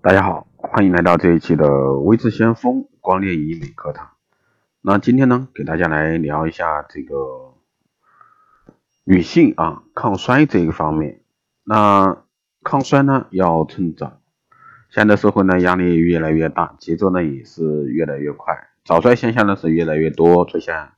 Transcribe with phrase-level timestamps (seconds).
[0.00, 4.10] 大家好，欢迎来到这一期的微智先锋光电医美课堂。
[4.80, 7.54] 那今天呢，给大家来聊一下这个
[9.02, 11.22] 女性啊抗衰这个方面。
[11.64, 12.22] 那
[12.62, 14.20] 抗衰呢要趁早，
[14.88, 20.90] 现在社会呢压力越来越大，节奏呢也是越来越快，早衰现象呢是越来越多出现。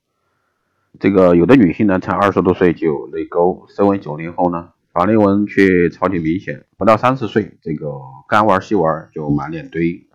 [0.99, 4.73] 这个有的女性呢才二十多岁就有泪沟，身为九零后呢。
[4.93, 7.93] 法令纹却超级明显，不到三十岁，这个
[8.29, 10.07] 干纹细纹就满脸堆。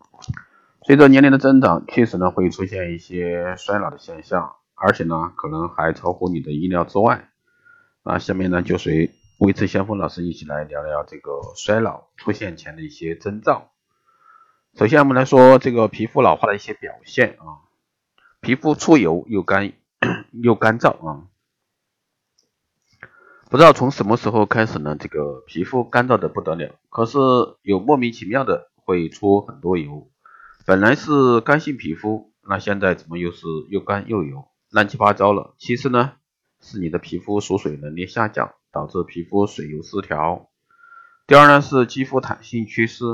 [0.84, 7.30] 随着年龄的增长，确实呢会出现一些衰老的现象，而且呢可能还超乎你的意料之外。
[8.04, 13.72] 那下面呢就随维持先锋老师一起来聊聊这个衰老出现前的一些征兆。
[14.78, 17.64] 首先我们来说这个皮肤老化的一些表现啊，
[18.42, 19.72] 皮肤出油又干
[20.44, 21.24] 又干燥啊。
[23.48, 24.98] 不知道从什么时候开始呢？
[25.00, 27.20] 这个皮肤干燥的不得了，可是
[27.62, 30.10] 有莫名其妙的会出很多油。
[30.66, 35.54] 本来是干性皮肤，那现在怎么又是又干又油，乱七八糟了？
[35.60, 36.14] 其实呢，
[36.60, 40.50] 是你的皮肤锁水能力下降，导致皮肤水油失调。
[41.28, 43.06] 第二呢是肌肤弹性缺失。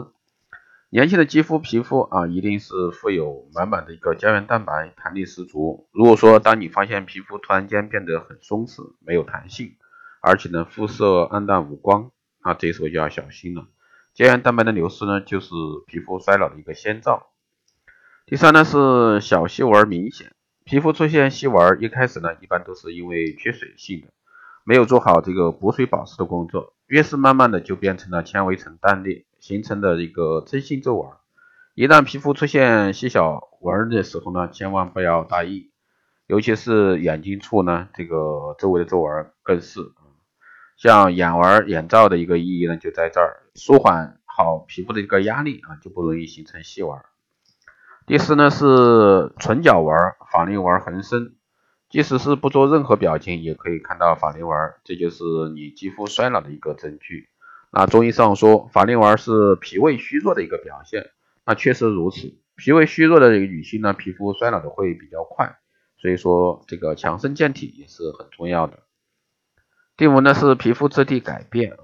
[0.90, 5.90] 年轻的肌肤皮肤啊，一定是富有满满的一个胶原蛋白，弹力十足。
[5.92, 9.76] 如果说当你发现皮肤突然间变得很松弛，没有弹性，
[10.22, 12.12] 而且呢，肤色暗淡无光，
[12.46, 13.66] 那这时候就要小心了。
[14.14, 15.50] 胶原蛋白的流失呢，就是
[15.88, 17.32] 皮肤衰老的一个先兆。
[18.28, 24.08] 第三呢是小细纹明显，皮肤出现细纹，一开始呢一般都是因为缺水性的，
[24.64, 31.10] 没有做好这个补水保湿的工作，越是慢慢的就变成了纤维层断裂形成的一个真性皱纹。
[31.74, 35.72] 一旦皮肤出现细小纹的时候呢，千万不要大意，
[36.28, 39.80] 尤其是眼睛处呢，这个周围的皱纹更是。
[40.82, 47.00] 像眼纹、眼罩的一个意义呢，就在这儿，舒缓好皮肤的一个压力啊，就不容易形成细纹。
[48.08, 49.96] 第四呢是唇角纹、
[50.32, 51.36] 法令纹横生，
[51.88, 57.30] 即使是不做任何表情，也可以看到法令纹，这就是你肌肤衰老的一个证据。
[57.72, 61.12] 那中医上说，法令纹是脾胃虚弱的一个表现，
[61.46, 62.34] 那确实如此。
[62.56, 65.60] 脾胃虚弱的女性呢，皮肤衰老的会比较快，
[66.00, 68.80] 所以说这个强身健体也是很重要的。
[70.02, 71.78] 第五呢是皮肤质地改变，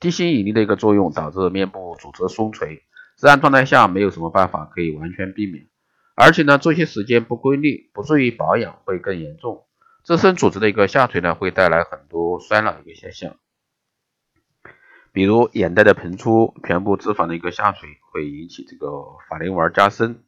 [0.00, 2.82] 地心引力的一个作用导致面部组织松垂，
[3.14, 5.68] 自然状态下没有什么办法可以完全避免，
[6.16, 9.66] 而且呢作息时间不规律，不注意保养会更严重。
[10.02, 13.36] 自身组织的一个下垂呢会带来很多衰老一个现象，
[15.12, 18.88] 比如眼袋的膨出，颧部脂肪的一个下垂会引起这个
[19.28, 20.24] 法令纹加深。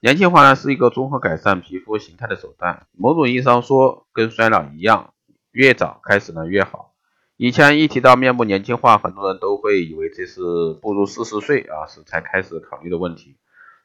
[0.00, 5.12] 年轻化呢是一个综合改善皮肤形态的手段，某种意义上说跟衰老一样。
[5.52, 6.94] 越早开始呢越好。
[7.36, 10.40] 以前一提到面部年轻化，很多人都会以为这是
[10.82, 13.36] 步入四十岁啊时才开始考虑的问题。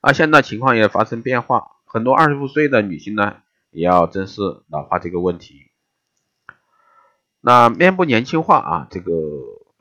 [0.02, 3.38] 而现在情况也发生变化，很多二十五岁的女性呢
[3.70, 5.70] 也要正视老化这个问题。
[7.42, 9.12] 那面部年轻化啊，这个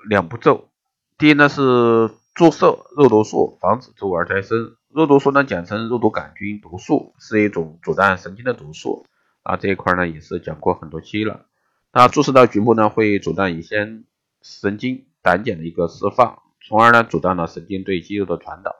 [0.08, 0.68] 两步骤，
[1.16, 4.76] 第一呢是注射肉毒素，防止皱纹再生。
[4.88, 9.06] 肉毒素呢简称肉毒杆菌毒素，是一种阻断神经的毒素
[9.42, 11.46] 啊，这一块呢也是讲过很多期了。
[11.92, 14.04] 那注射到局部呢，会阻断乙酰
[14.40, 18.74] 神经胆碱的一个释放，从而呢阻断了神经对肌肉的传导。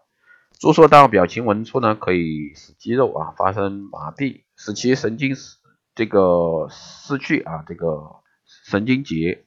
[0.59, 5.35] 注射到表情纹处呢，可以使肌肉啊发生麻痹，使其神经
[5.95, 9.45] 这个失去啊这个神经节，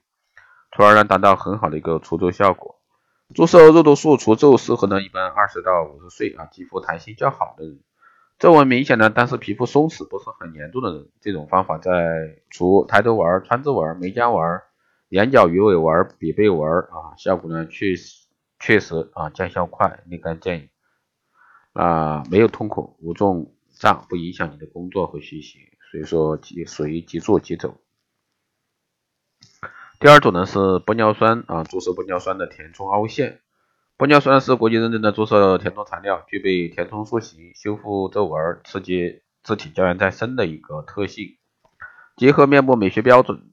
[0.75, 2.79] 从而呢达到很好的一个除皱效果。
[3.33, 7.79] 注射肉毒素除皱适合呢一般二十到五十岁啊肌肤弹性较好的人。
[8.37, 14.61] 皱纹明显的，但是皮肤松弛不是很严重的人，这种方法在除抬头纹、川字纹、眉间纹、
[15.07, 18.27] 眼角鱼尾纹、鼻背纹啊，效果呢确实
[18.59, 20.69] 确实啊见效快，立竿见影
[21.71, 25.59] 啊，没有痛苦，无重障，不影响你的工作和学习，
[25.89, 27.77] 所以说即属于即做即走。
[29.97, 33.39] 第二种呢是玻尿酸啊，注射玻尿酸的填充凹陷。
[33.97, 41.37] 玻尿酸是国际认证的注射填充材料，具备填充塑形、修复皱纹、刺激自体胶原再生的一个特性，
[42.17, 43.49] 结合面部美学标准，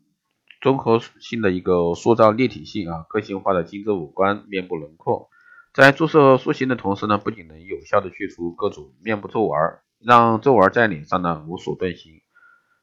[0.60, 5.28] 综合性的一个塑造立体性啊，个性化的精致五官、面部轮廓。
[5.72, 9.60] 在注射塑形的同时呢，不仅能有效的去除各种面部皱纹，
[10.00, 12.20] 让皱纹在脸上呢无所遁形，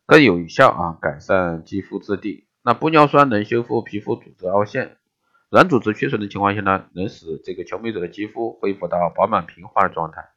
[0.06, 2.48] 更有效啊改善肌肤质地。
[2.64, 4.96] 那玻尿酸能修复皮肤组织凹陷。
[5.50, 10.30] 软组织缺损的情况下呢，能使这个求美者的肌肤恢复到饱满平滑的状态。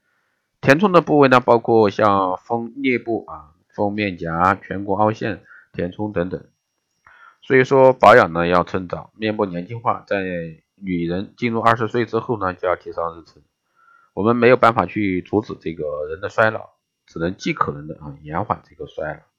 [0.60, 5.42] 填充的部位呢，包括像丰颞部啊、丰面颊、颧骨凹陷
[5.72, 6.42] 填充等等。
[7.42, 10.22] 所以说保养呢要趁早，面部年轻化在
[10.76, 13.42] 女人进入二十岁之后呢就要提上日程。
[14.14, 16.70] 我们没有办法去阻止这个人的衰老，
[17.06, 19.31] 只能尽可能的啊延缓这个衰老。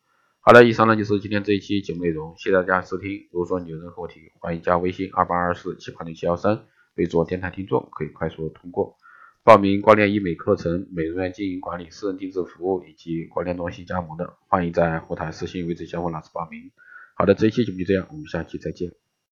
[0.45, 3.29] 好了，以上呢就是今天这一期节目内容，谢谢大家收听。
[3.31, 8.97] 如果说你有任何问题，欢迎加微信二八二四七八零七幺三，备注电台听众，可以快速通过。
[9.45, 16.71] 报名光电医美课程、美容院经营管理、私人定制服务以及光电中心加盟的，欢迎在后台私信位置小问老师报名。
[17.15, 18.91] 好的，这一期节目就这样，我们下期再见。